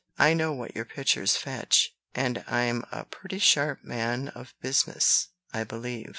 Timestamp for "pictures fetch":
0.85-1.93